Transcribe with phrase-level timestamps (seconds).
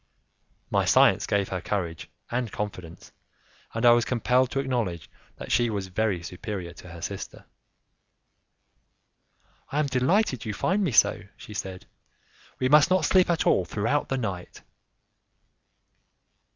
[0.71, 3.11] My science gave her courage and confidence,
[3.75, 7.45] and I was compelled to acknowledge that she was very superior to her sister.
[9.71, 11.85] "I am delighted you find me so," she said;
[12.57, 14.63] "we must not sleep at all throughout the night."